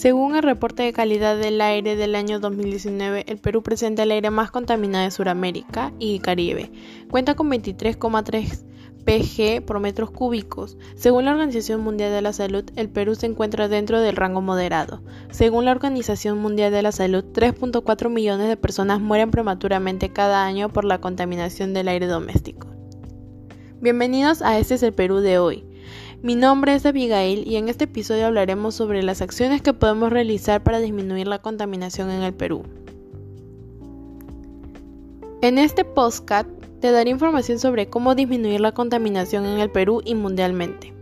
[0.00, 4.30] Según el reporte de calidad del aire del año 2019, el Perú presenta el aire
[4.30, 6.72] más contaminado de Sudamérica y Caribe.
[7.10, 8.64] Cuenta con 23,3
[9.04, 10.78] pg por metros cúbicos.
[10.94, 15.02] Según la Organización Mundial de la Salud, el Perú se encuentra dentro del rango moderado.
[15.32, 20.70] Según la Organización Mundial de la Salud, 3.4 millones de personas mueren prematuramente cada año
[20.70, 22.68] por la contaminación del aire doméstico.
[23.82, 25.69] Bienvenidos a Este es el Perú de hoy.
[26.22, 30.62] Mi nombre es Abigail y en este episodio hablaremos sobre las acciones que podemos realizar
[30.62, 32.62] para disminuir la contaminación en el Perú.
[35.40, 36.46] En este podcast
[36.82, 40.92] te daré información sobre cómo disminuir la contaminación en el Perú y mundialmente.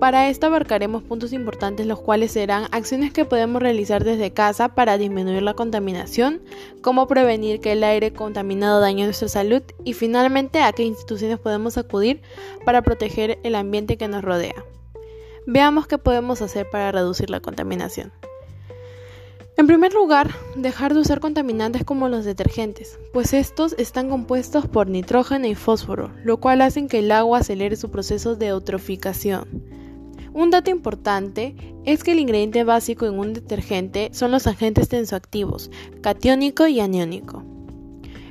[0.00, 4.96] Para esto abarcaremos puntos importantes los cuales serán acciones que podemos realizar desde casa para
[4.96, 6.40] disminuir la contaminación,
[6.80, 11.76] cómo prevenir que el aire contaminado dañe nuestra salud y finalmente a qué instituciones podemos
[11.76, 12.22] acudir
[12.64, 14.64] para proteger el ambiente que nos rodea.
[15.46, 18.10] Veamos qué podemos hacer para reducir la contaminación.
[19.58, 24.88] En primer lugar, dejar de usar contaminantes como los detergentes, pues estos están compuestos por
[24.88, 29.69] nitrógeno y fósforo, lo cual hace que el agua acelere su proceso de eutroficación.
[30.32, 35.70] Un dato importante es que el ingrediente básico en un detergente son los agentes tensoactivos,
[36.02, 37.42] catiónico y aniónico.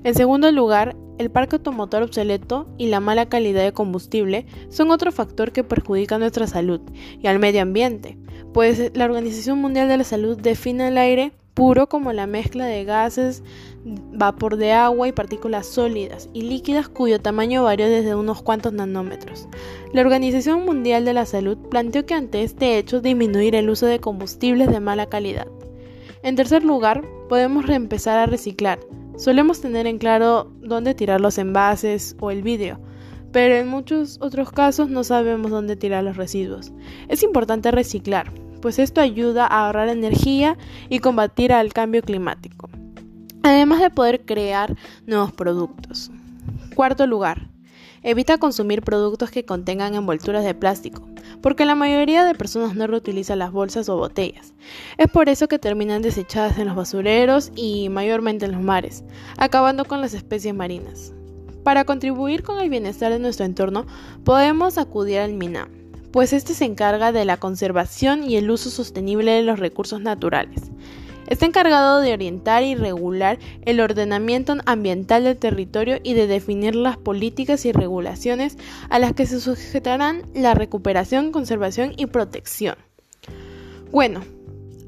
[0.03, 5.11] En segundo lugar, el parque automotor obsoleto y la mala calidad de combustible son otro
[5.11, 6.79] factor que perjudica nuestra salud
[7.21, 8.17] y al medio ambiente,
[8.53, 12.85] pues la Organización Mundial de la Salud define el aire puro como la mezcla de
[12.85, 13.43] gases,
[13.83, 19.49] vapor de agua y partículas sólidas y líquidas cuyo tamaño varía desde unos cuantos nanómetros.
[19.91, 23.99] La Organización Mundial de la Salud planteó que ante este hecho disminuir el uso de
[23.99, 25.47] combustibles de mala calidad.
[26.23, 28.79] En tercer lugar, podemos reempezar a reciclar.
[29.17, 32.79] Solemos tener en claro dónde tirar los envases o el vidrio,
[33.33, 36.71] pero en muchos otros casos no sabemos dónde tirar los residuos.
[37.09, 40.57] Es importante reciclar, pues esto ayuda a ahorrar energía
[40.89, 42.69] y combatir al cambio climático,
[43.43, 44.75] además de poder crear
[45.05, 46.11] nuevos productos.
[46.75, 47.49] Cuarto lugar,
[48.03, 51.07] evita consumir productos que contengan envolturas de plástico,
[51.41, 54.53] porque la mayoría de personas no reutiliza las bolsas o botellas.
[54.97, 59.03] Es por eso que terminan desechadas en los basureros y mayormente en los mares,
[59.37, 61.13] acabando con las especies marinas.
[61.63, 63.85] Para contribuir con el bienestar de nuestro entorno,
[64.23, 65.78] podemos acudir al MINAM
[66.11, 70.71] pues este se encarga de la conservación y el uso sostenible de los recursos naturales.
[71.27, 76.97] Está encargado de orientar y regular el ordenamiento ambiental del territorio y de definir las
[76.97, 78.57] políticas y regulaciones
[78.89, 82.77] a las que se sujetarán la recuperación, conservación y protección.
[83.91, 84.21] Bueno,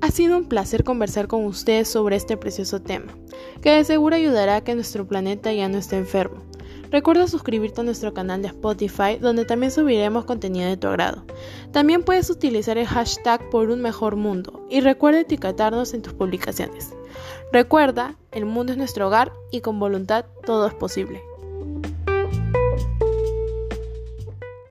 [0.01, 3.13] ha sido un placer conversar con ustedes sobre este precioso tema,
[3.61, 6.41] que de seguro ayudará a que nuestro planeta ya no esté enfermo.
[6.91, 11.23] Recuerda suscribirte a nuestro canal de Spotify donde también subiremos contenido de tu agrado.
[11.71, 16.93] También puedes utilizar el hashtag por un mejor mundo y recuerda etiquetarnos en tus publicaciones.
[17.53, 21.23] Recuerda, el mundo es nuestro hogar y con voluntad todo es posible.